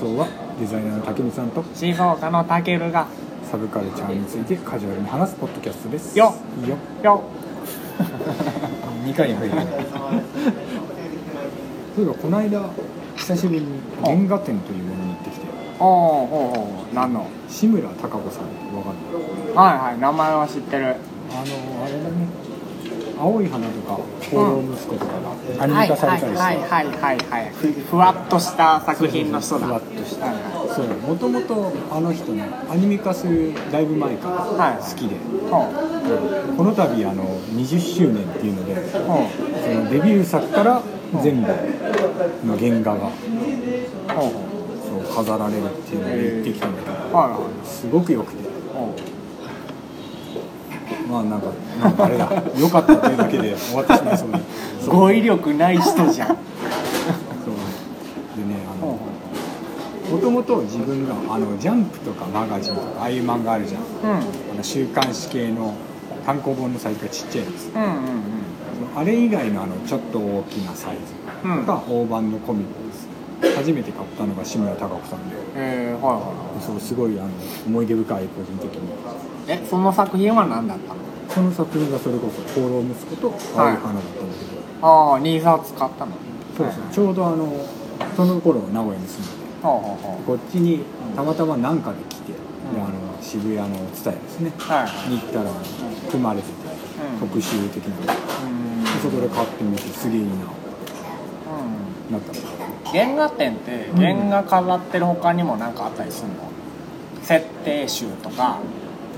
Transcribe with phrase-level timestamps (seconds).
[0.00, 0.26] 放送は
[0.58, 3.06] デザイナーの竹見さんとシーソーカのたけるが
[3.50, 6.18] サブカルチャーについてカジュアルに話すポッドキャストです。
[6.18, 6.34] よ
[6.66, 7.22] よよ
[9.04, 9.54] 2回に入る
[11.94, 12.68] そういえばこの間
[13.16, 13.66] 久しぶりに
[14.02, 15.46] 原画展というものに行ってきて。
[15.78, 17.26] おおほうほう何の？
[17.48, 19.54] 志村貴子さんってわかる？
[19.54, 20.96] はいはい名前は知ってる。
[21.30, 22.26] あのあれだね
[23.18, 23.98] 青い花とか
[24.30, 25.12] 放浪息子とか
[25.58, 26.42] がアニメ化されたりして。
[26.42, 27.52] はいはいはいはいはい。
[27.52, 29.66] ふふわっとした作品の人だ。
[29.66, 30.26] ふわっとした。
[30.26, 30.34] はい
[30.74, 34.78] そうもともとあの人ねアニメ化するだいぶ前からはい。
[34.78, 35.16] 好きで、
[35.48, 35.72] ほ
[36.56, 39.30] この度あの20周年っていうのでその
[39.90, 40.82] デビュー作から
[41.22, 41.48] 全部
[42.44, 43.10] の原画が
[44.84, 48.43] そう飾られるっていうので行ってきたんだけどすごく良くて。
[48.43, 48.43] ほ
[51.14, 51.46] まあなんか
[51.80, 52.28] なんかあれだ。
[52.58, 54.40] 良かったっていうだけで終わってしまいそうでう
[54.84, 54.96] そう。
[54.96, 56.10] 語彙力ない人じゃん。
[56.10, 56.26] そう。
[56.26, 56.36] でね
[58.66, 58.98] あの
[60.10, 63.80] もともと自分があのジャンプとかマガジンとかああいう漫画あるじゃん。
[63.80, 64.16] ほううん。
[64.16, 64.20] あ
[64.56, 65.74] の週刊誌系の
[66.26, 67.74] 単行本のサイズがちっちゃいやつ。
[67.74, 67.90] うんうん
[68.96, 71.66] あれ以外のあのちょっと大きなサイズうん。
[71.66, 72.66] が大判のコミッ
[73.42, 73.56] クです。
[73.56, 75.36] 初めて買ったのが志村貴子さんで。
[75.56, 76.64] えー、はいはい。
[76.64, 77.28] そうすごいあの
[77.66, 78.88] 思い出深い個人的に。
[79.48, 81.03] えその作品は何だったの？
[81.34, 83.72] その作品がそれこそ「放浪息子」と「青い。
[83.72, 84.00] 花」だったんだ
[84.38, 84.44] け
[84.80, 86.12] ど、ああ2冊買ったの。
[86.56, 87.48] そうそうちょうどあの
[88.16, 90.84] その頃名古屋に住んでてこっちに
[91.16, 92.74] たまたま何かで来て、うん。
[92.76, 92.90] であの
[93.20, 94.52] 渋谷の蔦屋ですね。
[94.58, 95.10] はいはい。
[95.10, 95.50] に行ったら
[96.10, 96.52] 組まれてて、
[97.20, 97.28] うん。
[97.28, 97.90] 特集的な。
[98.06, 98.12] の
[99.02, 102.38] そこで買ってみてすげえいいなうんなったの。
[102.84, 106.34] 原画展ってうん原画飾ってる他にも何かあったりするの、
[107.22, 108.58] 設定集とか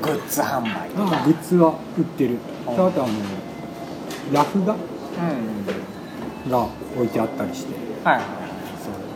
[0.03, 1.23] グッズ販売とか。
[1.23, 2.37] あグッズは売ってる。
[2.67, 2.73] うん。
[2.73, 3.13] あとあの
[4.33, 4.77] ラフ画う
[6.49, 6.51] ん。
[6.51, 6.67] が
[6.97, 7.75] 置いてあったりして。
[8.05, 8.25] はいはい。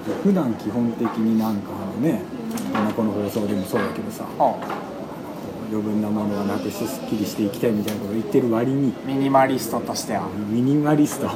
[0.06, 0.14] そう。
[0.22, 2.22] 普段基本的になんかあのね
[2.96, 4.58] この放送でもそうだけどさほ
[5.70, 10.26] 余分なものはなくしてすっきりしていきたいみたいなことを言ってる割にうミニマリストとしては。
[10.48, 11.28] ミニマリスト。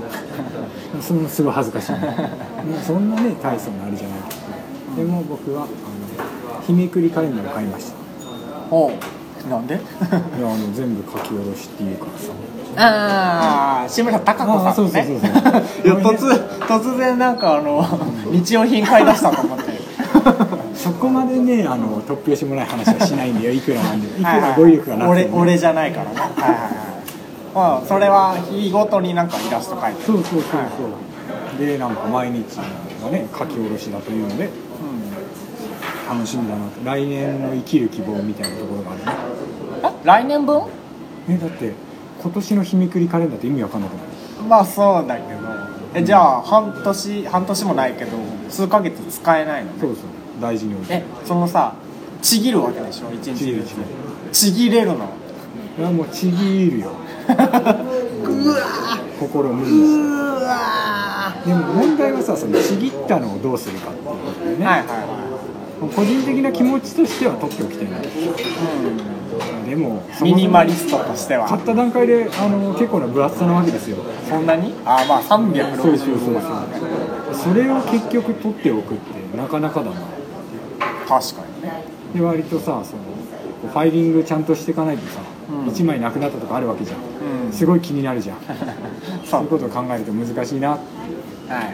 [1.01, 1.93] そのすごい恥ずかしい。
[1.93, 1.99] ね
[2.85, 4.19] そんなね大層なあれじゃない。
[4.97, 7.95] けどでも僕はあの日めくりカレンダーを買いました
[9.49, 9.75] なんで？
[9.75, 12.33] いやあの全部書き下ろしっていうからさ。
[12.77, 15.31] ああ志村貴子さんそうそうそうそう。
[15.31, 16.29] いや突
[16.67, 17.85] 突然なんかあの
[18.33, 19.65] 日用品買い出したと思って。
[20.75, 23.53] そこまでねあの突拍子もない話はしないんだよ。
[23.55, 24.15] いくらなんでも。
[24.19, 26.71] いくら語彙力がなくてね俺じゃないからねはいはいはい。
[27.55, 30.07] まあそれは日ごとになんかイラスト描いてる。
[30.07, 31.67] そうそうそうそう。
[31.67, 34.51] でなんか毎日がね書き下ろしだというので。
[36.07, 36.85] 楽しみだなと。
[36.85, 39.07] 来年の生きる希望みたいなところがあるね。
[39.07, 39.34] え
[40.05, 40.63] 来年分？
[41.29, 41.73] えだって
[42.23, 43.99] 今年の日めくりカレンダーって意味わかんなくな
[44.45, 44.49] い？
[44.49, 45.39] まあそうだけど。
[45.95, 48.19] えじゃあ半年半年もないけど
[48.51, 50.05] 数ヶ月使えないのそうそう。
[50.41, 50.95] 大事に置いて。
[50.95, 51.75] えそのさ
[52.21, 53.13] ちぎるわけでしょ？
[53.15, 53.87] 一日ちぎるちぎる。
[54.33, 55.09] ちぎれるの。
[55.79, 56.91] いやもうちぎるよ。
[57.29, 57.31] う
[58.51, 58.57] わ
[59.19, 64.95] 心無理にうわしてでも問題はさそのちぎったのをどうするかっていうことだよね、はいはいは
[65.89, 67.99] 個人的な気持ちとしては取っておきたいな。
[67.99, 68.03] う
[69.69, 71.47] でもん、ミニマリストとしては。
[71.49, 73.97] 買った段階であの結構な分厚さなわけですよ。
[74.29, 74.75] そんなに？
[74.85, 76.35] あまあそうそうそう365そう。
[76.35, 76.43] 枚
[77.35, 79.97] それを結局取っておくってなかなかだな。
[81.09, 81.85] 確かにね。
[82.15, 83.03] で割とさその
[83.73, 85.21] ファイリングちゃんとしていかないとさ、
[85.51, 85.69] うん。
[85.69, 86.99] 1枚なくなったとかあるわけじゃん、
[87.47, 87.53] うん。
[87.53, 88.37] すごい気になるじゃん。
[89.25, 90.71] そそういうことを考えると難しいな。
[90.71, 91.71] はいはいは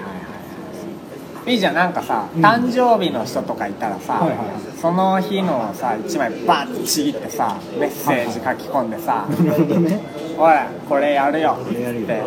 [1.50, 2.44] いいいじゃんなんかさ、うん。
[2.44, 4.78] 誕生日の人とかいたらさ、はいはい。
[4.78, 10.00] その日のさ1枚バッとちぎってさメッセージ書き込んでさなるほどね
[10.38, 10.54] 「おい
[10.88, 12.22] これやるよ」って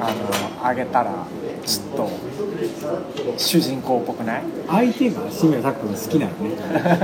[0.00, 0.04] あ
[0.62, 1.12] のあげたら
[1.66, 2.10] ちょっと
[3.38, 4.42] 主人公っぽくない？
[4.68, 6.32] 相手が志村貴子が好きなの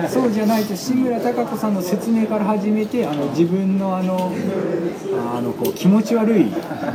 [0.05, 0.07] ね。
[0.09, 4.31] そうじゃないと志村貴子さんの説明から始めてあの自分のあの
[5.37, 6.53] あのこう気持ち悪い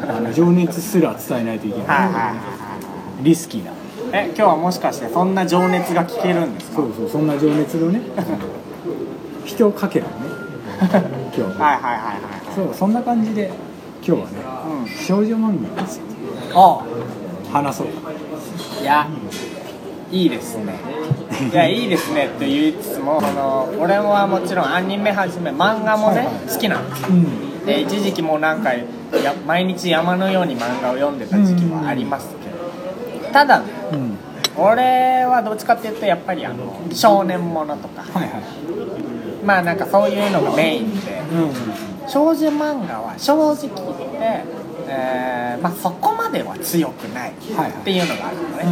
[0.08, 2.10] あの情熱すら伝えないといけない。
[3.22, 3.72] リスキーな
[4.12, 6.78] え今日はもしかしてそんな情熱が聞けるんですか？
[6.78, 8.02] そうそうそんな情熱のね
[9.46, 10.12] 人をかけるね。
[10.86, 10.92] 今
[11.32, 11.48] 日は。
[11.48, 13.52] いはいはいはいそうそんな感じで
[14.06, 14.34] 今日はね
[14.84, 15.06] うん。
[15.06, 16.04] 少女漫画について
[16.54, 16.82] お
[17.52, 17.88] 話そう。
[18.82, 19.08] いや
[20.12, 20.74] いいですね。
[21.52, 27.04] いや いいですねって言いつつもその俺はもちろんアニメはじめ漫画もね、好きなんです。
[27.10, 27.66] うん。
[27.66, 28.84] で一時期もうなんかや
[29.48, 32.28] 毎日山のように漫画を読んでた時期はあります
[33.36, 34.18] ただねうん。
[34.56, 38.02] 俺はどっちかっていうとやっぱりあの少年ものとか。
[38.02, 38.44] はいはい。
[39.44, 41.20] まあなんかそういうのがメインで。
[41.34, 42.10] うん。
[42.10, 44.46] 少女漫画は正直言って、
[44.88, 47.82] えーまあ、そこまでは強くないはいはい。
[47.82, 48.64] っていうのがあるのね、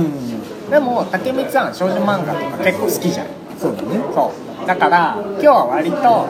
[0.64, 0.70] うん。
[0.70, 3.28] でも竹光さん少女漫画とか結構好きじゃん。
[3.60, 4.00] そうだね。
[4.16, 4.32] そ
[4.64, 4.66] う。
[4.66, 6.30] だから今日は割と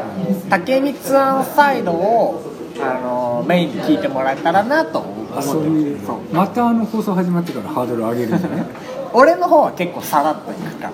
[0.50, 2.42] 竹光さんサイドを
[2.82, 6.18] あのメインに聞いてもらえたらなと思ういうそう。
[6.34, 8.66] またあの放送始まってからハードル上げるんじゃない
[9.14, 10.92] 俺の方は結構さらっといくか。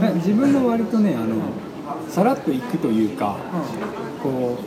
[0.00, 1.36] らね自分の割とねあの
[2.08, 3.36] さらっといくというか
[4.22, 4.58] こ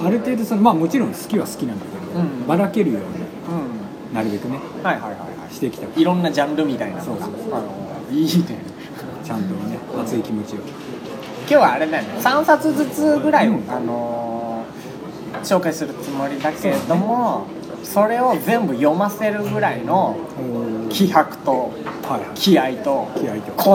[0.00, 2.46] うある程度そのまあもちろん好きは好きなんだけど、うん。
[2.46, 5.54] ばらけるようにうん、なるべくねはいはいはいはい。
[5.54, 7.26] してきたいろんなジャンルみたいなのが。
[7.26, 7.66] そうそうあの
[8.10, 8.30] いいね。
[9.24, 10.58] ちゃんとね熱い気持ちを。
[10.58, 12.14] 今日はあれだよね。
[12.20, 13.70] 3冊ずつぐらい、うん。
[13.70, 14.40] あのー
[15.44, 17.46] 紹介するつもりだけれども
[17.92, 20.16] それを全部読ませるぐらいの
[20.90, 21.72] 気迫と
[22.08, 22.30] はいはい。
[22.34, 23.08] 気合と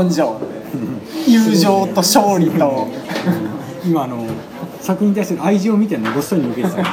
[0.04, 0.36] 根性。
[1.28, 2.88] 友情と勝利と。
[3.86, 4.26] 今あの
[4.80, 6.78] 作品に対する愛情みたいなのごっそり抜けてた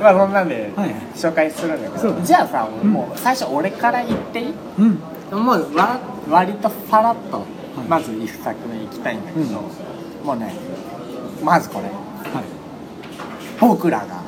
[0.00, 0.96] まあそんなんではいはい。
[1.14, 2.90] 紹介するんだけそうどじゃあさうん。
[2.90, 4.54] もう最初俺から言っていい？
[4.78, 5.44] うん。
[5.44, 5.98] もうわ
[6.30, 7.40] 割とさらっとい。
[7.88, 10.26] まず1作目いきたいんだけど、うん。
[10.26, 10.54] もうね
[11.42, 11.84] まずこれ。
[11.86, 12.44] はい。
[13.60, 14.21] 僕らが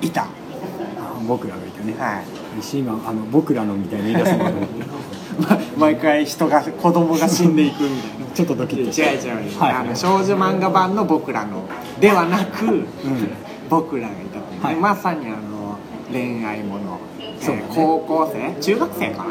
[0.00, 0.22] いた。
[0.22, 0.28] あ
[1.26, 1.94] 僕らがいたね。
[1.98, 2.24] はい。
[3.06, 4.84] あの僕らのみたいな言い出すのかと思って
[5.38, 8.26] ま毎回人が子供が死んでいくみたいな。
[8.34, 9.72] ちょっとドキッとして違う違う、はい。
[9.72, 11.62] あの少女漫画版の僕らの
[12.00, 12.86] ではなく、うん。
[13.68, 14.10] 僕らがい
[14.60, 14.76] たはい。
[14.76, 15.78] まさにあの
[16.12, 16.98] 恋愛もの、
[17.40, 17.66] そうだね。
[17.68, 18.60] えー高校生？
[18.60, 19.24] 中学生かな。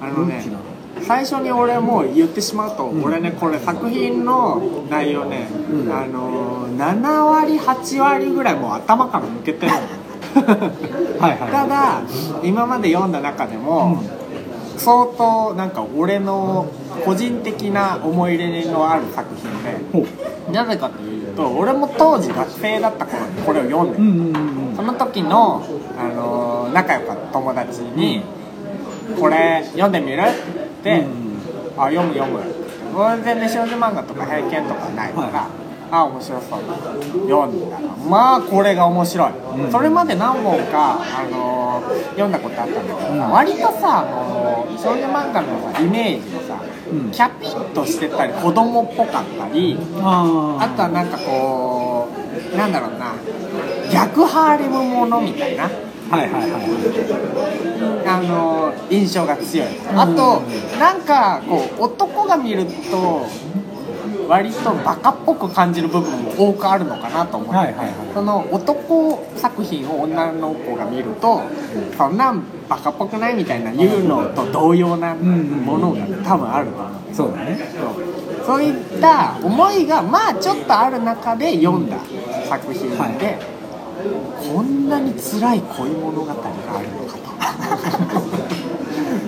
[0.00, 0.42] あのね
[1.06, 4.60] 最初に俺もう言ってしまうと、ん俺ねこれ作品の
[4.90, 5.92] 内容ね、うん。
[5.92, 9.78] あの7割8割ぐらいもう頭から抜けてるの
[10.34, 11.52] はいはい。
[11.52, 12.02] ただ
[12.42, 14.02] 今まで読んだ中でも、
[14.76, 16.66] 相当なんか俺の
[17.04, 24.76] 個人的な思い入れのある作品でなぜかというと俺も当時学生だった頃にこれを読んでる、うんうんうん。
[24.76, 25.62] その時の、
[25.98, 28.22] あのー仲良かった友達に
[29.18, 31.06] 「これ読んでみる?」って
[31.78, 32.40] 「あ読む読む」
[32.94, 36.60] 俺全然少女漫画とか偏見とかないから、はいあ面白そう。
[37.28, 37.78] 読んだ。
[37.78, 39.32] らまあこれが面白い、
[39.64, 39.72] うん。
[39.72, 43.30] それまで何本か、あのー読んだことあったんだけどさ、うん。
[43.30, 47.10] 割とさ、あのー少女漫画のさイメージのさ、うん。
[47.10, 52.08] キャピッとしてたり子供っぽかったりああとはなんかこ
[52.54, 53.14] うなんだろうな
[53.92, 55.64] 逆ハーレムものみたいな。
[56.10, 56.62] あはいはいはい。
[58.06, 59.66] あの印象が強い。
[59.94, 60.42] あと
[60.78, 63.26] なんかこう男が見ると
[64.28, 67.94] 割とバカっぽく感じる部分も多くあるのかなと思って、はいはいはい。
[68.12, 71.40] その男作品を女の子が見ると
[71.96, 77.14] そんなんバカっぽくないみたいな言うのと同様なものが多分あると思う。
[77.14, 77.58] そうだね。
[78.44, 81.96] そういった思いがまあちょっとある中で読んだ
[82.48, 83.58] 作品で、はい
[83.98, 87.18] こんなに辛い恋物語があるのか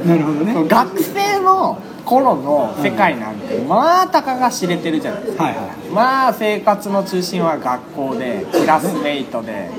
[0.07, 0.55] なるほどね。
[0.55, 1.79] と学生の
[2.11, 5.45] 頃の世界なんてまあたかが知れてるじゃないですか。
[5.45, 5.67] はいはい。
[5.93, 9.71] まあ生活の中心は学校でクラスメイトで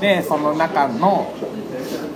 [0.00, 1.34] でその中の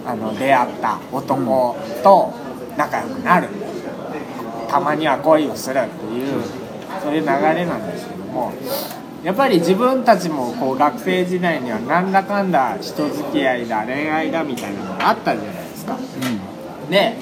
[0.07, 2.33] あの出会った男と
[2.77, 3.49] 仲良くなる。
[4.69, 6.43] たまには恋をするっていう
[7.03, 8.53] そういう流れなんですけども
[9.25, 15.97] やっぱり自分たちもこう学生時代にはなんだかんだ人付き合いだ恋愛だみたいなのがあったじゃないですか。
[16.91, 17.17] で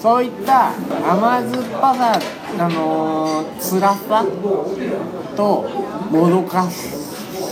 [0.00, 0.68] そういった
[1.12, 2.20] 甘酸っぱさ、
[2.58, 4.24] あのー辛さ
[5.36, 5.62] と
[6.10, 6.76] もどかし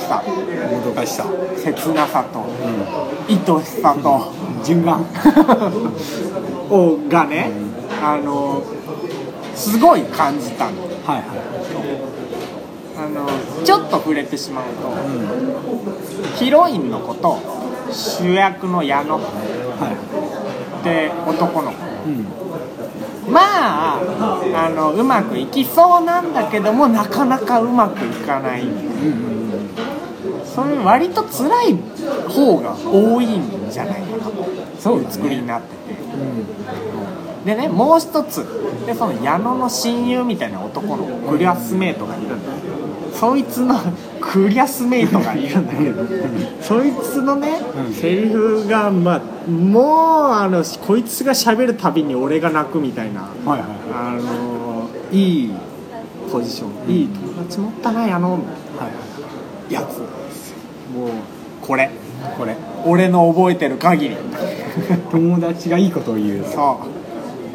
[0.09, 0.23] さ。
[0.25, 1.27] うんもどかしさ。
[1.57, 2.45] 切なさとう
[3.29, 4.19] 愛しさと。
[4.19, 4.65] ん。
[4.65, 5.01] 順番。
[6.71, 7.51] をがね、
[8.03, 10.71] あのーすごい感じたの。
[11.05, 11.23] はいは
[12.99, 13.29] あの
[13.65, 16.37] ちょっと触れてしまうというん。
[16.37, 17.39] ヒロインの子と
[17.91, 19.17] 主役の矢野。
[19.17, 19.97] っは
[20.85, 21.86] て男の子。
[21.86, 23.33] いうん。
[23.33, 23.41] ま
[23.97, 24.01] あ
[24.55, 28.63] あのうまくいきそうなんだけどもなかなかうまくいかない。
[28.63, 29.37] うん
[30.45, 31.75] そういう割と辛い
[32.31, 34.31] 方が多いんじゃないか
[34.79, 36.01] そうだね作りになってて。
[36.01, 37.45] うん。
[37.45, 38.47] でねもう一つ。
[38.87, 43.75] でその矢野の親友みたいな男のクラスメートがいるんだけどそいつの
[44.33, 46.05] クラスメートがいるんだけど。
[46.61, 47.93] そいつのね、うん。
[47.93, 53.61] セリフがまあもうあのこいつが喋るたびに俺が泣くみたいなはいはい
[53.93, 55.55] あのいい
[56.31, 58.33] ポジションいい友達持ったな矢野。
[58.33, 58.47] はいは
[59.71, 59.99] いやつ。
[60.93, 61.11] もう
[61.61, 61.91] これ。
[62.37, 62.57] これ。
[62.85, 64.17] 俺の覚えてる限り。
[65.11, 66.45] 友達がいいことを言う。
[66.45, 66.96] そう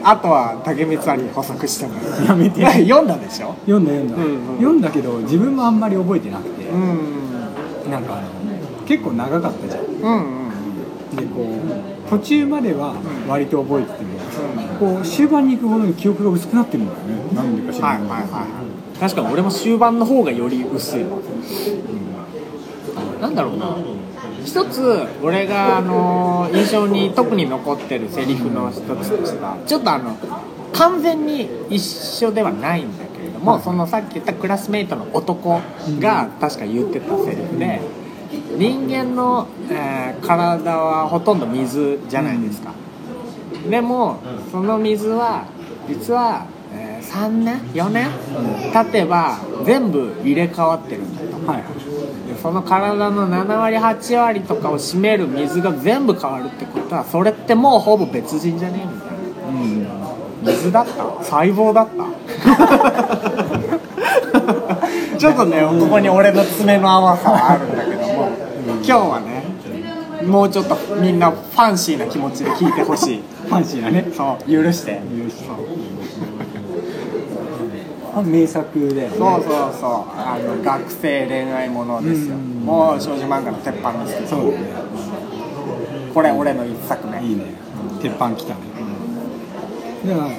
[0.03, 2.25] あとは竹光さんに補足してもらう。
[2.25, 2.61] やめて。
[2.87, 3.55] 読んだでしょ？
[3.65, 8.21] 読んだ読んだ、うんうん読んだけど自分もあんまり覚えてなくて、うんなんかあの
[8.85, 9.83] 結構長かったじゃん。
[9.83, 10.41] うんうん
[11.15, 12.93] でこう途中までは
[13.27, 14.09] 割と覚えてても
[14.79, 17.35] こう終盤に行くほどに記憶が薄くなってるんだよね。
[17.35, 17.97] なんでか知らない。
[17.99, 18.99] いははいはい。
[18.99, 21.01] 確かに俺も終盤の方がより薄い。
[21.03, 21.07] わ、
[23.21, 23.75] なんだろうな
[24.43, 30.17] 一つ俺があの印象に特に残ってるセリフの一つとしてはちょっとあの
[30.73, 35.59] 完全に一緒ではないんだけれども、そのさっき言ったクラスメイトの男
[35.99, 37.81] が確か言ってたセリフで
[38.57, 42.71] 人間の、えー体はほとんど水じゃないですか、
[43.69, 44.21] でも
[44.51, 45.45] その水は
[45.89, 48.07] 実は、えー3年？4年？
[48.71, 51.45] 経てば全部入れ替わってるんだと。
[51.51, 51.80] はいで
[52.41, 59.11] その体の7割8割とかを占める水が全部変わるってことはそれってもうほぼ別人じゃねえみたい
[59.87, 59.99] な。
[60.43, 60.51] うん。
[60.55, 61.03] 水だった？
[61.23, 62.05] 細胞だった？
[65.19, 68.29] ちょっとねここに俺の爪の甘さはあるんだけども
[68.77, 69.43] 今日はね
[70.25, 73.21] もうちょっとみんなファンシーな気持ちで聞いてほしい。
[73.47, 74.05] ファンシーなね。
[74.15, 75.01] そう許して。
[75.17, 75.49] 許して
[78.13, 79.17] あ名作だよね。
[79.17, 79.91] そうそうそう。
[80.15, 82.35] あの学生恋愛ものですよ。
[82.35, 82.41] うん。
[82.65, 84.51] もう少女漫画の鉄板ですけどそう。
[84.51, 84.67] だね
[86.13, 87.23] これ俺の一作目。
[87.23, 87.45] いいね。
[88.01, 88.59] 鉄板きたね。
[90.03, 90.29] じゃあ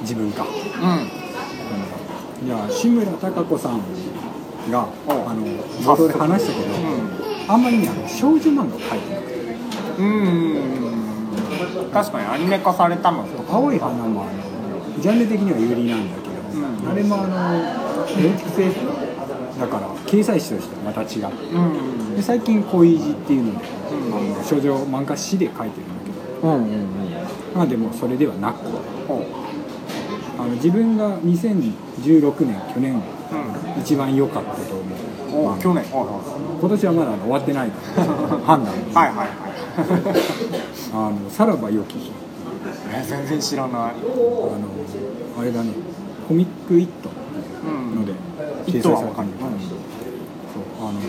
[0.00, 0.44] 自分か。
[0.44, 0.48] うん。
[2.46, 3.80] じゃあ志村貴子さん
[4.70, 6.74] がおあの冒頭で話したけど、
[7.48, 9.56] あんまりねあの少女漫画を描いてなくて
[9.98, 10.62] うん。
[11.92, 14.32] 確かにアニメ化されたのとか青い花もあの
[15.00, 16.16] ジャンル的には有利なんだ
[16.54, 16.88] うん。
[16.90, 18.70] あれもあの連続性
[19.60, 22.16] だから掲載誌としてはまた違ううん。
[22.16, 24.34] で最近恋路っていうので、うん。
[24.34, 26.88] あの少女漫画誌で書いてるんだけどうんうんうん。
[27.54, 28.60] まあでもそれではなく
[30.38, 33.80] あの自分が2016年去年うん。
[33.80, 35.84] 一番良かったと思う、まあお去年。
[35.86, 38.04] 今年はまだ終わってないから
[38.44, 39.28] 判断いはいはいはい。
[40.92, 42.12] あのさらば良き日。
[42.94, 43.72] え全然知らない。
[43.72, 43.92] あの
[45.40, 45.70] あれだね
[46.28, 47.10] コミックイット
[47.66, 47.94] うん。
[47.96, 48.12] ので
[48.66, 49.70] イットはわかる掲載されてる
[50.52, 51.06] そうあのね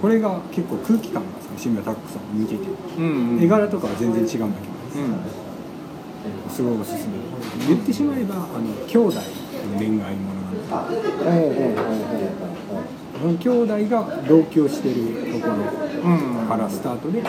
[0.00, 2.60] これが結構空気感がさ志村貴子さん見てて、
[2.98, 3.42] うんうん。
[3.42, 6.50] 絵柄とかは全然違うんだけどうん。
[6.50, 7.14] すごいおすすめ
[7.68, 9.16] 言ってしまえばあの兄弟
[9.72, 10.86] の恋愛ものなんだ
[11.26, 11.76] おうおうおうおう
[13.20, 13.48] その兄
[13.84, 15.54] 弟が同居してるところ
[16.10, 17.22] うんからスタートで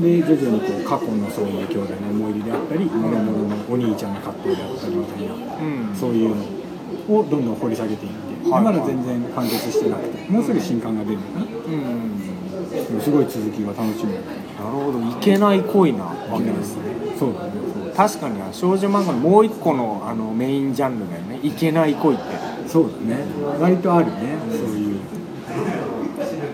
[0.00, 5.94] で徐々にこう過去のそういう兄弟の思い出であったり諸々のお兄ちゃんの葛藤であったりみたいなうん。
[5.94, 11.44] そういうのをどんどん掘り下げていって、はいまだ全然完結してなくてもうすぐ新刊が出るのかな。
[11.44, 13.00] うん。
[13.00, 14.24] すごい続きが楽しみなる
[14.64, 14.98] ほど。
[14.98, 16.82] いけない恋なわけですね。
[17.18, 17.52] そうだね。
[17.94, 21.40] 確かに少女漫画のもう一個のあのメインジャンルだよね。
[21.42, 22.24] いけない恋って。
[22.66, 23.24] そうだね。
[23.60, 24.38] 割とあるね。
[24.50, 25.00] そういう。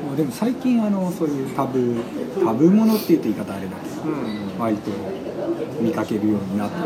[0.07, 4.59] まあでも最近あのそういうタブータブーものって言って言い方あれだけどうん。
[4.59, 4.91] 割と
[5.81, 6.77] 見かけるようになって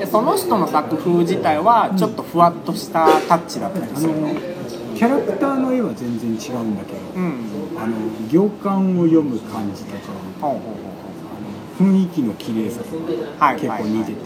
[0.00, 4.20] でその人の作風自体はちょっとふわっとしたタッチだったりあする。
[4.20, 4.28] の
[4.94, 7.34] キャラクターの絵は全然違うんだけどうん。
[7.76, 7.96] あの
[8.28, 9.98] 行間を読む感じとか
[10.42, 10.60] あの
[11.78, 13.00] 雰囲気の綺麗さとほう
[13.38, 14.18] はい結構似てて、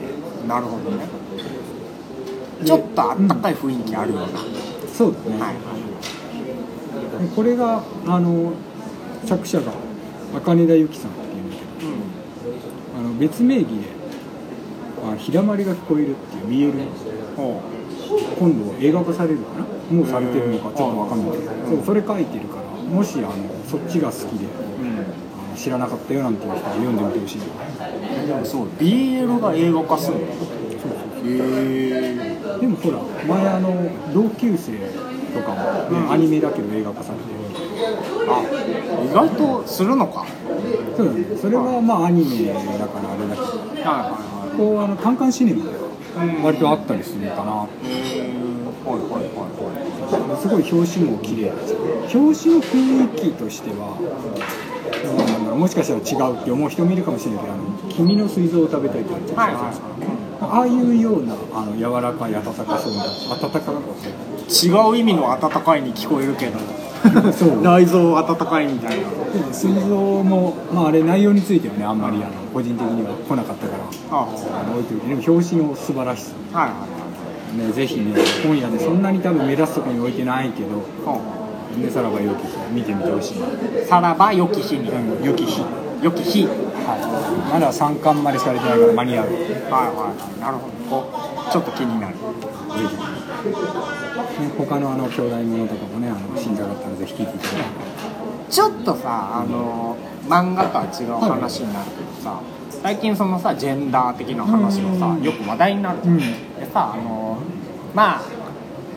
[0.49, 1.07] なるほどね。
[2.65, 4.29] ちょっとあったかい雰囲気あるような、
[4.91, 5.61] そうだね、はいで
[7.29, 8.53] これがあの
[9.25, 9.73] 作者が
[10.37, 11.91] 茜田由紀さんっていうんだけど
[12.99, 13.75] あの別名義で
[15.05, 16.87] 「あ日だまりが聞こえる」っていう BL
[17.37, 17.61] ほ
[18.39, 19.65] 今度映画化されるかな？
[19.97, 21.77] もうされてるのかちょっとわかんないけど、うん。
[21.77, 23.33] そうそれ書いてるからもしあの
[23.69, 24.49] そっちが好きでう、
[25.47, 27.41] あの知らなかったよなんていう人は読んでみてほしい
[28.27, 30.23] でもそう BL が映画化するの？
[30.25, 30.27] へ
[31.25, 34.73] えでもほら前あの同級生
[35.33, 35.53] とか
[35.91, 37.43] も、アニメだけど映画化されてる
[38.29, 38.43] あ
[39.05, 40.21] 意外とするのか。
[40.21, 40.29] はい
[40.97, 43.73] そうだねそれはまあアニメだからあれだけど。
[43.85, 45.75] はこうあの単館シネマでい
[46.15, 48.99] はい割とあったりするかな、はいはいはい
[49.33, 51.75] はすごい表紙も綺麗だし
[52.17, 53.95] 表紙の雰囲気としては
[55.57, 59.95] もしかしたら違うって思う人もいるかもしれないけど「あの君の膵臓を食べたい」ってあるじゃないいはいですか、は
[60.45, 63.73] ああいうようなあの柔らかい温かそうな温か
[64.49, 66.59] 違う意味の温かいに聞こえるけど
[67.33, 67.63] そう。
[67.63, 69.09] 内臓温かいみたいな。
[69.33, 74.27] でも膵臓も、まあ、あれ内容についてはねあんまりあの個人的には来なかったからあ
[74.65, 76.69] あの置いておいてでも表紙の素晴らしさはい。
[76.69, 76.75] はい。
[76.75, 77.03] はい
[77.67, 78.15] ねぜひね
[78.47, 80.69] 本屋でそんなに多分目立つところに置いてないけど
[81.05, 81.21] ほ
[81.77, 83.87] ねさらばよき日見てみてほしい。
[83.87, 84.89] さらば良き日に。
[84.91, 85.25] うん。
[85.25, 85.63] 良き日。
[86.03, 86.49] 良き日
[86.85, 87.01] はい。
[87.53, 89.29] まだ3巻までしか出てないから間に合う。
[89.29, 89.37] ぜ
[89.71, 89.97] はいはい。
[89.97, 90.73] はいなるほど。
[91.49, 92.15] おちょっと気になる。
[92.17, 92.21] ひ、
[94.43, 97.65] ね、他のあの兄弟ものとかもねあの新作だったらぜひ聞いていただい
[98.51, 99.97] ちょっとさあの
[100.29, 102.41] 漫画とは違う話になるけどさ、
[102.83, 105.23] 最近そのさジェンダー的な話がさ、うん。
[105.23, 106.27] よく話題になるじゃん、うんで
[106.73, 107.39] さあの
[107.95, 108.23] まあ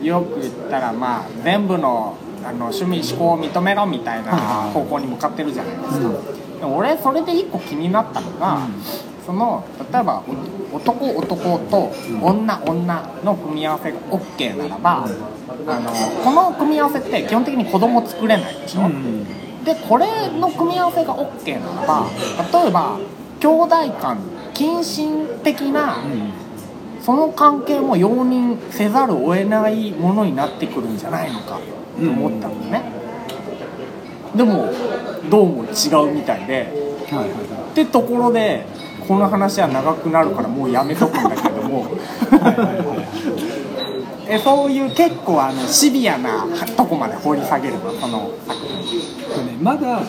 [0.04, 6.10] よく言ったらまあ全部のあの趣味思考を認めろみたいなはいはい方向に向かってるじゃないですか、
[6.62, 8.82] 俺それで一個気になったのが、うん。
[9.26, 10.22] その例えば
[10.72, 15.90] お男男と女女の組み合わせが OK ならば、あの
[16.22, 19.24] この組み合わせって基本的に子供作れないでしょ、うん。
[19.64, 22.06] でこれの組み合わせが OK ならば
[22.62, 23.00] 例えば
[23.40, 23.68] 兄弟
[24.00, 24.18] 間
[24.54, 25.98] 近親的な
[27.00, 31.58] その関係も容認せざるを得ないものになってくるんじゃないのか
[31.98, 32.82] と思ったのね、
[34.36, 34.70] でも
[35.30, 36.72] どうも違うみたいで。
[37.10, 38.64] はいはいってところで
[39.06, 41.86] この話は長くなるからもうやめとくんだけども。
[44.28, 48.32] えそういう結構あのシビアなとこまで掘り下げるのその。
[48.46, 49.00] 作品
[49.34, 50.00] とねまだ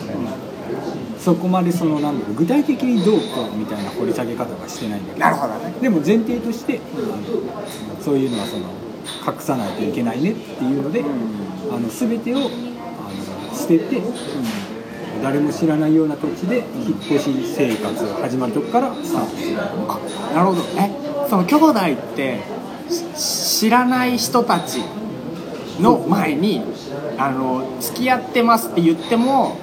[1.18, 5.26] そこまでそのなんだろう具体的にどうこうみたいな掘り下げ方はしてないんだけど。
[5.26, 5.74] なるほどね。
[5.80, 6.80] でも前提として、
[8.00, 8.64] そういうのはその
[9.26, 11.04] 隠さないといけないねっていうので、
[11.70, 12.48] あの全てをあの
[13.54, 14.00] 捨てて、
[15.22, 19.56] 誰も知らないような土地で引っ越し生活が始まるとこからスタートする。
[19.58, 20.62] あなるほど。
[20.78, 20.90] え
[21.28, 22.40] その兄弟って
[23.16, 24.82] し知らない人たち
[25.80, 26.62] の前に
[27.18, 29.58] あの付き合ってますって言っても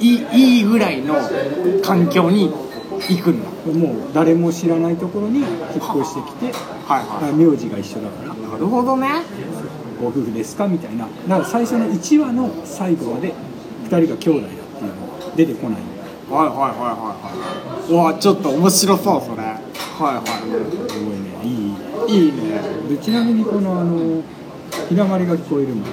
[0.00, 1.16] いいいいぐらいの
[1.82, 2.50] 環境に
[3.08, 3.48] 行くんだ。
[3.72, 5.48] もう誰も知らないところに引っ
[6.00, 6.52] 越してきて
[6.86, 8.34] はいあ名字が一緒だから。
[8.34, 9.08] なるほどね。
[10.00, 10.66] ご夫婦ですか？
[10.66, 11.06] みたいな。
[11.28, 13.34] だから最初の1話の最後まで2
[14.00, 15.80] 人が兄弟だっていうのが出てこない。
[16.30, 18.12] はいはいはいはいはい。
[18.12, 19.42] わちょっと面白そうそれ。
[19.42, 20.22] はいは
[20.88, 21.28] すごいね。
[21.44, 22.22] いい。
[22.22, 22.60] いいいね。
[22.88, 24.22] でちなみにこのあの
[24.88, 25.84] 「ひだまりが聞こえる」も、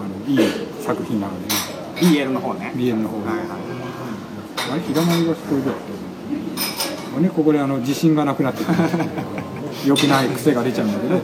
[0.00, 1.54] あのいい作品なのでね。
[1.96, 2.72] BL の方ね。
[2.74, 3.18] BL の方。
[3.18, 3.46] はいはい
[4.68, 5.72] あれひだまりが聞こえる
[7.16, 8.78] あねここであの自信がなくなってくる。
[9.86, 11.20] 良くない癖が出ちゃうんだけど。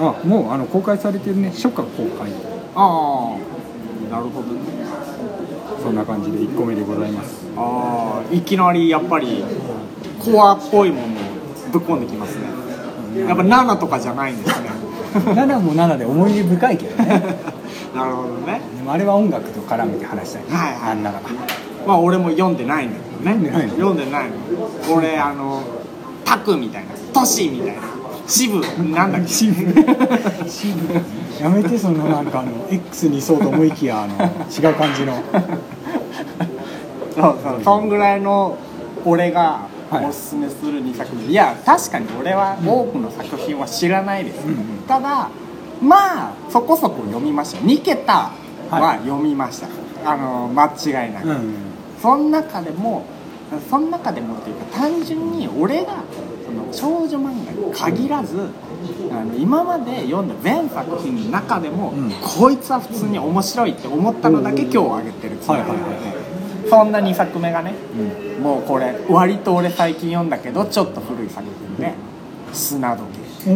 [0.00, 1.50] あもうあの公開されてるね。
[1.50, 2.30] 初夏公開。
[2.76, 4.69] ああなるほどね
[5.82, 7.46] そんな感じで1個目でございます。
[7.56, 9.44] ああいきなりやっぱり
[10.22, 11.08] コアっぽいものを
[11.72, 12.44] ぶっ込んできますね。
[13.26, 14.70] やっぱ7とかじゃないんですね。
[15.34, 17.08] 7も7で思い出深いけどね。
[17.96, 18.60] なるほどね。
[18.76, 20.48] でもあれは音楽と絡めて話したいね。
[20.56, 20.90] はいはい。
[20.92, 21.20] あんなら。
[21.86, 23.32] まあ俺も読んでないんだけどね。
[23.32, 23.74] 読んでないの？
[23.74, 24.24] 読んでない
[24.90, 24.96] の。
[24.96, 25.62] 俺あの
[26.24, 27.82] タクみたいなトシみたいな
[28.30, 28.60] シブ。
[28.90, 29.28] なんだっけ？
[29.28, 29.74] シブ。
[31.42, 34.14] やめてそのなんかあの X にそうと思いきやあの
[34.48, 35.22] 違う感じの。
[37.14, 38.56] そうそうそんぐらいの
[39.04, 40.06] 俺がはい。
[40.06, 44.82] おすすめする2作品、い、や確かに俺は多くの作品は知らないです、うんうん。
[44.86, 45.28] ただ
[45.82, 47.60] まあそこそこ読みました。
[47.60, 48.30] 2桁
[48.70, 49.66] はは読みました、
[50.04, 51.54] あの間違いなく、うん
[52.00, 53.04] その中でも
[53.68, 56.04] その中でもっていうか単純に俺が
[56.72, 58.48] その少女漫画に限らず
[59.10, 62.10] あの今まで読んだ全作品の中でも、うん。
[62.22, 66.12] こいつは普通に面白いって思ったのだけ今日挙げてるつもりなので、はいはいは
[66.66, 66.68] い。
[66.68, 67.74] そんな2作目がね
[68.38, 68.42] うん。
[68.42, 71.94] もうこれ割と俺最近読んだけどちょっと古い作品で
[72.52, 73.02] 「砂時
[73.44, 73.50] 計」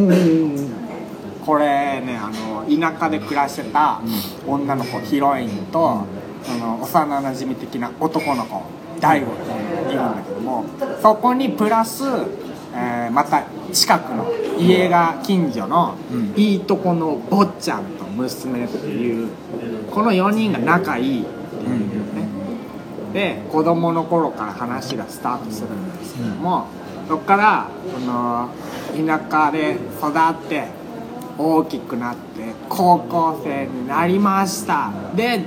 [1.44, 4.00] これねあの田舎で暮らしてた
[4.46, 6.04] 女の子ヒロインと、
[6.42, 8.62] その幼なじみ的な男の子
[8.98, 10.64] 大悟っているんだけども
[11.02, 12.02] そこにプラス、
[12.74, 16.34] えーまた近くの家が近所のうん。
[16.36, 19.28] いいとこの坊ちゃんと娘っていう
[19.90, 21.30] この4人が仲いいって
[21.64, 22.28] いうね。
[23.12, 26.66] で子供の頃から話がスタートするんですけども、
[27.08, 28.48] そっからその
[28.96, 30.66] 田舎で育って
[31.38, 34.90] 大きくなって高校生になりました。
[35.14, 35.40] でっ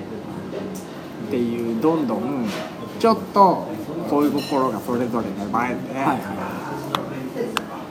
[1.30, 2.48] ていうどんどん
[3.00, 3.68] ちょっと
[4.10, 5.78] 恋心がそれぞれ芽生えて、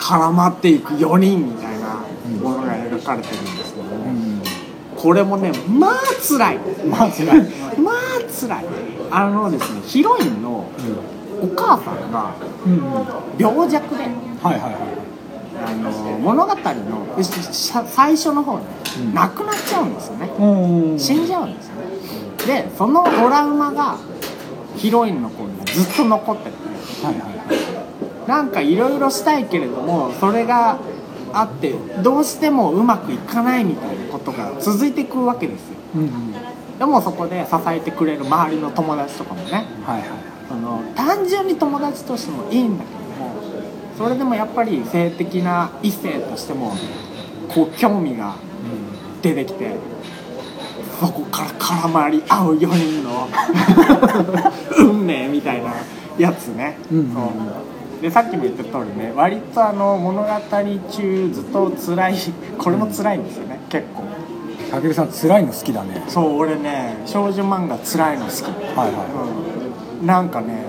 [0.06, 1.96] 絡まっていく4人みたいな
[2.40, 4.44] ものが描かれてるんですけども、
[4.96, 5.92] これもねまあ
[6.22, 6.58] 辛い。
[6.88, 7.50] まあ辛い。
[7.76, 7.94] まあ
[8.30, 8.64] 辛い。
[9.10, 10.64] あのですねヒロインの
[11.42, 12.30] お母さんが
[13.36, 14.72] 病弱ではいはいはい。
[15.66, 16.56] あの物語の
[17.86, 18.64] 最初の方に
[19.00, 19.14] うん。
[19.14, 20.30] 亡くなっちゃうんですよね。
[20.38, 21.74] うん死んじゃうんですよ
[22.54, 22.62] ね。
[22.62, 23.96] でそのトラウマが
[24.76, 27.04] ヒロインの子にずっと残ってて。
[27.04, 27.35] はいはいはい
[28.26, 30.78] なんかいろいろしたいけれどもそれが
[31.32, 35.76] あってどうしてもうまくいかないみたいなことが続いていくわけですよ。
[35.96, 36.34] うんうん。
[36.78, 39.66] でもそこで支えてくれる周りの友達とかもね。
[39.84, 40.36] はいはい。
[40.48, 43.34] その単純に友達としてもいいんだけども
[43.98, 46.72] それでもやっぱり性的な異性としても
[47.48, 48.36] こう興味が
[49.22, 49.74] 出てきて
[51.00, 53.28] そこから絡まり合う4人の
[54.78, 55.72] 運命みたいな
[56.16, 57.12] やつね、うん。
[57.12, 57.22] そう
[58.06, 62.14] でさっきも言った通りね割とあの物語中ずっと辛い
[62.56, 64.04] これも辛いんですよね結構。
[64.70, 66.04] たけるさん辛いの好きだね。
[66.06, 68.42] そう俺ね少女漫画辛いの好き。
[68.44, 70.06] はいはうん。
[70.06, 70.66] なんかね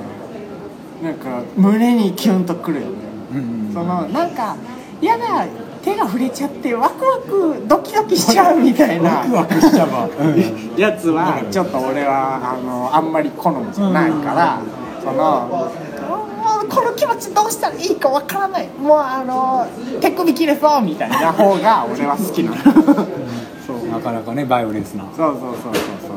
[1.04, 2.94] なんか胸にキュンとくるよね、
[3.34, 3.72] いうんうん。
[3.72, 4.58] そのなんか
[5.00, 5.46] やだ
[5.84, 9.12] 手が触れちゃってワクワクドキドキしちゃうみたいな。
[9.12, 10.10] ワクワクしちゃう
[10.82, 14.60] やつはちょっと俺はあのあんまり好みじゃないから、
[15.04, 15.72] その
[16.78, 18.68] この気持ちどうしたらいいかわからない。
[18.70, 19.66] もうあの
[20.00, 22.58] 手首切れそうみたいな方が俺は好きなの。
[23.66, 25.04] そ うなかなかねバイオレンスな。
[25.06, 25.74] はそうそうそうそう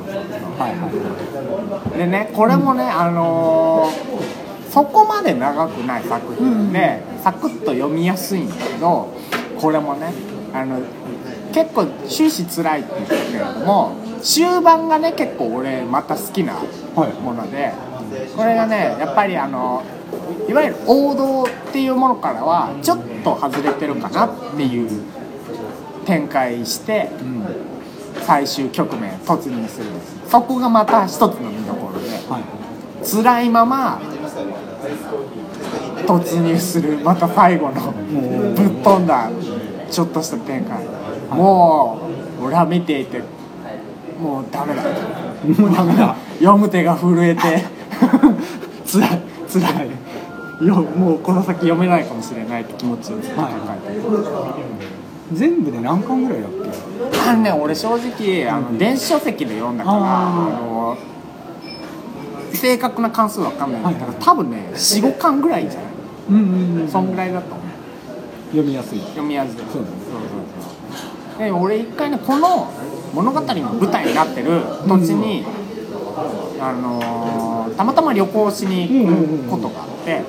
[0.06, 0.14] そう。
[0.14, 0.70] いはい。
[0.72, 9.08] はでねこれもね、あのーそこまで長くない作品で、サクッと読みやすいんだけど
[9.60, 10.12] これもね
[10.54, 10.76] あの
[11.52, 13.90] 結構終始辛いって言ったけれども
[14.22, 16.52] 終盤がね結構俺また好きな
[16.94, 17.12] はい。
[17.20, 17.72] もので
[18.36, 19.82] これがねやっぱりあの
[20.48, 24.88] いわゆる王道っていうものからはちょっと外れてるかなっていう
[26.04, 27.10] 展開して
[28.22, 30.30] 最終局面突入するんです。
[30.30, 33.06] そこがまた一つの見どころではい。
[33.06, 34.00] 辛いまま
[36.06, 39.30] 突入するまた最後のぶっ飛んだ
[39.90, 40.84] ちょっとした展開。
[41.30, 42.00] も
[42.40, 43.22] う俺は見ていて
[44.20, 44.82] もうダメだ。
[44.82, 46.16] もうダメだ。
[46.40, 47.40] 読む手が震えて
[48.90, 50.66] 辛い辛い。
[50.66, 54.02] よもうこの先読めないかもしれないって気持ちをずっと抱えてる、
[55.32, 56.50] 全部で何巻ぐらいだっ
[57.10, 57.18] け？
[57.30, 60.98] あのね俺正直あの電子書籍で読んだからあの
[62.52, 64.24] 正確な関数わかんないんだけど、はいはい。
[64.24, 65.90] 多分ね45巻ぐらいじゃない？
[66.28, 67.66] うんうんうんそんぐらいだと思う。
[68.50, 68.98] 読みやすい。
[69.00, 69.56] 読みやすい。
[69.56, 71.38] そうそうそう。
[71.38, 72.70] で俺一回ねこの
[73.14, 75.44] 物語の舞台になってる土地に、
[76.60, 79.06] あのーたまたま旅行しに行
[79.44, 80.22] くことがあって、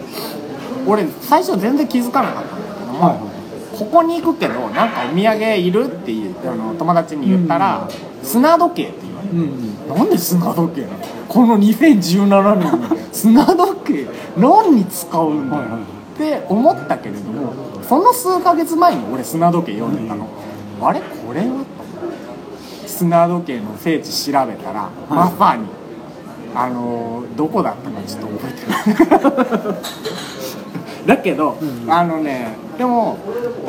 [0.88, 3.32] 俺最初全然気づかなかったんだけども、はいは
[3.78, 7.90] ここに行くけどなんかお土産いるっていうあの友達に言ったら、
[8.22, 9.44] 砂時計って言われていうん。
[9.44, 10.98] うんなんで砂時計なの？
[11.28, 15.82] この2017年に砂時計何に使うんだよ、はいはいはい。
[15.82, 20.28] って思ったけれどもその数ヶ月前に俺砂時計読んでたの、
[20.82, 21.02] あれ？
[21.02, 21.61] これは
[23.02, 25.66] 砂時計の聖地調べたら、まさに
[26.54, 29.76] あのーどこだったかちょっと覚えてない。
[31.08, 33.18] だけど、あのねでも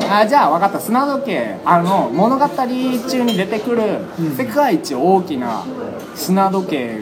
[0.07, 0.79] あじゃあ分かった。
[0.79, 3.81] 砂時計あの物語中に出てくる
[4.37, 5.63] 世界一大きな
[6.13, 6.99] 砂時計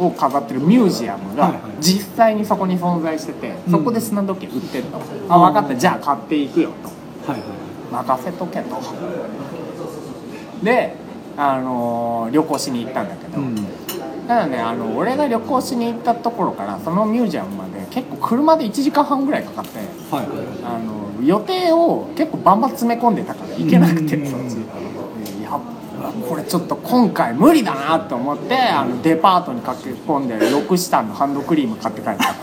[0.00, 5.74] を飾ってるミュージアムが実際にそこに存在しててそこで砂時計売ってると、あ分かった。
[5.76, 6.70] じゃあ買っていくよ
[7.26, 7.30] と。
[7.30, 7.48] はいはい。
[8.06, 8.76] 任せとけと。
[10.62, 10.96] で、
[11.36, 13.56] あのー旅行しに行ったんだけど、うん。
[14.26, 19.78] ただねあの俺が旅行しに行ったところからそのミュージアムまで結構車で1時間半ぐらいかかって
[20.14, 20.26] はい。
[20.26, 24.26] はいあの予定を結構バンバン詰め込んでたから行けなくてうん。
[24.26, 24.64] そっち。
[26.28, 32.34] これちょっと今回無理だなと思ってあのデパートに駆け込んで6下のハンドクリーム買って帰った。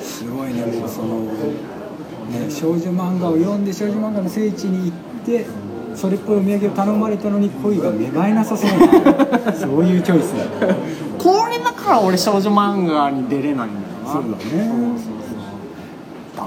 [0.00, 5.46] すごいねもうそのね少女漫画を読んで少女漫画の聖地に行って
[5.96, 8.76] それっぽいお土産を頼まれたのに恋が芽生えなさそうな。
[9.52, 10.34] そういうチョイス
[11.18, 14.12] これだから俺少女漫画に出れないんだよな。
[14.12, 14.34] そうだね。
[14.36, 16.46] そうそうそう。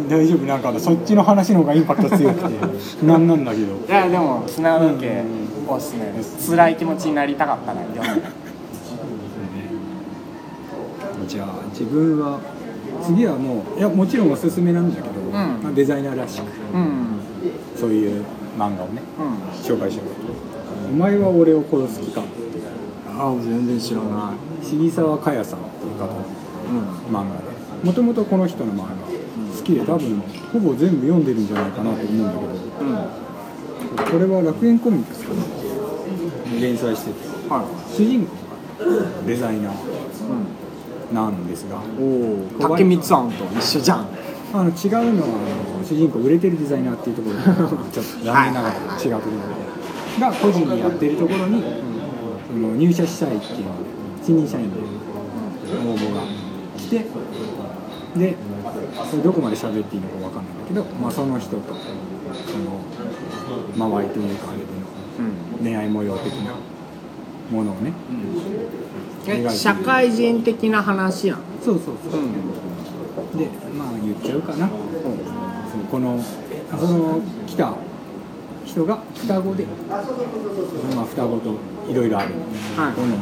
[0.08, 0.46] な大丈夫？
[0.46, 2.54] なんかそっちの話の方がインパクト強くて。
[3.06, 3.64] なんなんだけど。
[3.88, 5.22] いやでも砂時計
[5.68, 6.50] おすすめです。
[6.50, 8.26] 辛い気持ちになりたかったら読んで
[11.28, 12.38] じゃあ自分は
[13.04, 15.32] 次はもういやもちろんおすすめなんだけど、ん。
[15.32, 17.20] まあ、デザイナーらしくうん。
[17.76, 18.24] そういう
[18.58, 19.34] 漫画をねうん。
[19.64, 20.06] 紹介しよう
[20.92, 22.22] お前は俺を殺す気か？
[23.18, 24.64] あ全然知らない。
[24.64, 26.24] 杉沢佳代さんっていう方の
[26.70, 27.50] うん漫画で。
[27.84, 28.84] もともとこの人の漫画
[29.56, 30.20] 好きで多分
[30.52, 32.38] ほぼ全部読んでるんじゃないかなと思うんだけ
[32.84, 33.96] うん。
[33.96, 36.60] どこれは楽園コミックスかな？
[36.60, 37.28] 連載してて。
[37.48, 38.34] は主人公
[38.84, 39.72] がデザイナー。
[39.72, 39.76] い
[41.12, 41.80] なんですが。
[42.60, 44.08] 竹光庵と一緒じゃん。
[44.52, 45.28] あの違うのは
[45.76, 49.70] あの主人公売れてるデザイナーっていうところでちょっと残念ながら違うところで。
[50.18, 51.62] が個人にやってるところに
[52.46, 53.90] その入社したいっていうので
[54.24, 56.22] 新任社員で応募が
[56.76, 57.06] 来て
[58.16, 58.36] で
[59.08, 62.80] それどこまで喋っていいのかわかんないんだけど、まあ、その人とその
[63.76, 66.54] 周りというかあれでの恋愛模様的な
[67.50, 67.92] ものをね。
[69.26, 72.20] え社会人的な話なのそうそうそう。
[72.20, 73.38] うん。
[73.38, 74.74] でまあ言っちゃうかな、そ
[75.78, 76.22] うこの
[76.78, 77.74] その来た
[78.64, 79.66] 人が双子で、
[80.94, 81.54] まあ、双子と
[81.88, 82.34] いろいろある。
[82.76, 82.92] はい。
[82.94, 83.18] このっ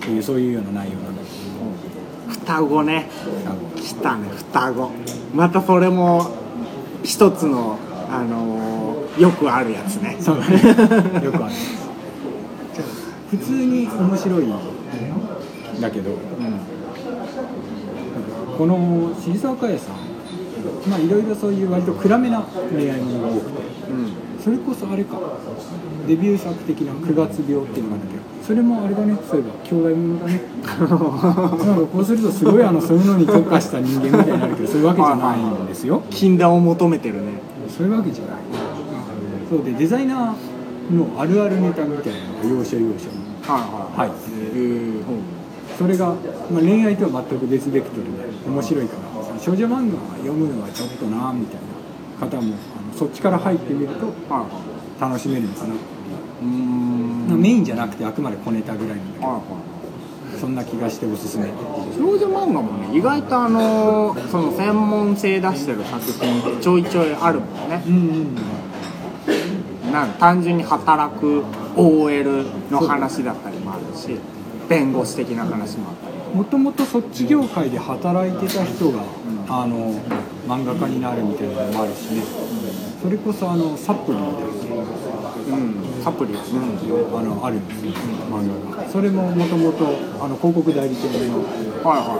[0.00, 3.08] ていうそういうような内容なんだけ双子ね。
[3.74, 4.90] ど来たね双子。
[5.34, 6.30] またそれも
[7.02, 7.78] 一つの
[8.10, 8.62] あのー
[9.18, 10.16] よくあるやつね。
[10.20, 11.24] そうだね。
[11.24, 11.54] よくある
[13.32, 14.52] 普通に面白いん
[15.80, 16.10] だけど
[18.58, 19.96] この桐沢佳也さん
[20.86, 25.18] まあいろいろそういう割と暗めな恋愛も多くてうんそれこそあれか
[26.06, 30.40] デビュー作的な9月病っていうのがあるけどそれもあれだねそういえば兄弟ものだね。
[30.66, 30.88] なん
[31.78, 36.02] かこうするとすごいあのそういうのに特化した人間みたいになるけどそういうわけじゃないんですよ。
[36.10, 37.32] 禁断を求めてるね。
[37.68, 38.36] そういうわけじゃない。
[39.48, 46.14] そうでデザイナーのあるあるネタみたいなのが要所要所にはい入っててそれが、
[46.50, 48.10] まあ、恋愛とは全く別ベクトルで
[48.46, 51.60] 面白いから少女漫画を読むのはちょっとなみたい
[52.20, 54.46] な方もあのそっちから入ってみるとは
[54.98, 55.76] い楽しめるのかな、う。
[56.42, 57.26] ーん。
[57.28, 59.42] まあメインじゃなくてあくまで小ネタぐらいなんだけはいはい
[60.34, 61.48] どそんな気がしておすすめ
[61.96, 67.82] 少女漫画もね意外とあのーその専門性出してる作品ってちょいちょいあるもんね。
[67.86, 68.36] うんうん
[69.92, 71.44] なん単純に働く
[71.76, 74.18] OL の話だったりもあるし
[74.68, 79.02] 弁護士的な話もあったりもともとそっち業界で働いてた人が、
[79.48, 79.92] あの
[80.48, 82.22] 漫画家になるみたいなのもあるしね、
[83.02, 84.44] それこそあのサプリみたい
[85.50, 86.38] うんサプリうん
[87.12, 87.92] なあのあるんですよ、
[88.30, 88.88] 漫画が。
[88.88, 89.84] それももともと
[90.24, 91.44] あの広告代理店の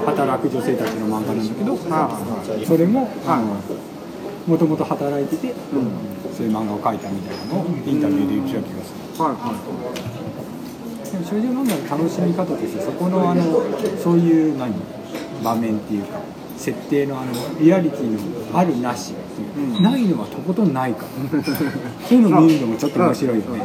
[0.04, 2.66] 働く女性たちの漫画なんだけど、いはいはい。
[2.66, 3.40] それもは
[4.46, 5.54] もともと働いてて、
[6.36, 9.22] そういう漫画を描いたみたいなのをインタビューで言ってた気がする。
[9.22, 9.32] はい。
[9.34, 9.52] は
[11.12, 13.42] でも少女漫画の楽しみ方としてそこのあの
[14.02, 14.72] そういう何
[15.44, 16.18] 場面っていうか
[16.56, 19.12] 設定のあのリアリティのあるなし
[19.56, 19.82] う、うん。
[19.82, 21.04] ないのはとことんないか。
[21.32, 21.52] らそ
[22.14, 23.62] ういうの見るのもちょっと面白いよね、い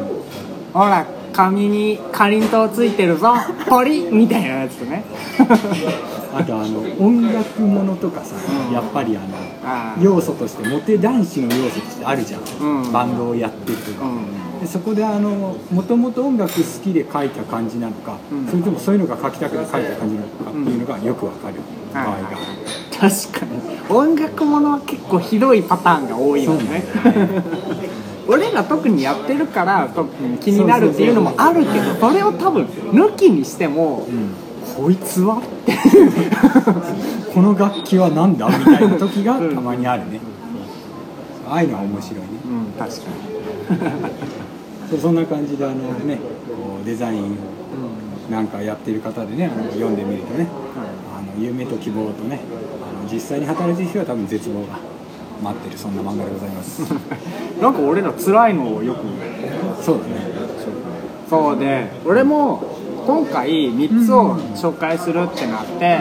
[0.74, 3.34] ほら紙にかりんとうついてるぞ
[3.70, 5.04] ポリみたいなやつね
[6.38, 8.36] あとあの音楽ものとかさ、
[8.72, 9.22] やっぱりあ
[9.64, 12.92] あの要素としてモテ男子の要素としてあるじゃん、うん。
[12.92, 14.60] バンドをやってるとか、うん。
[14.60, 18.48] でそこであのもともと音楽好きで書いた感じなのか、うん。
[18.48, 21.56] それともそういうのが書きたくて書いた感じなのかっていうのがよくわかる
[21.92, 22.38] 場合がある、
[22.92, 23.60] 確かに。
[23.90, 26.84] 音楽ものは結構ひどいパターンが多いよね。
[28.28, 34.06] 俺ら特にやってるから特に気になるっていうのもあるけどそれを多分抜きにしても、
[34.78, 35.42] こいつは？
[37.34, 38.48] この楽器はなんだ？
[38.48, 40.20] みたいな時がたまにあるね、
[41.50, 42.26] ああいうのは面白いね。
[42.46, 43.02] うん確か
[44.90, 46.16] そうそんな感じであのね
[46.48, 47.36] こうデザイン
[48.32, 50.48] なんかやってる方でねあの読んでみるとね
[51.14, 52.40] あの夢と希望とね
[52.82, 54.78] あの実際に働いてる人は多分絶望が
[55.44, 56.82] 待ってるそんな漫画でございます。
[56.82, 56.88] に
[57.62, 59.00] なんか俺ら辛いのをよく。
[59.84, 60.38] そうだね。
[61.30, 62.77] そうで俺も
[63.08, 66.00] 今回3つを紹介するってなって、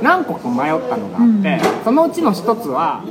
[0.00, 3.04] 何個か迷ったのがあって、そのうちの1つは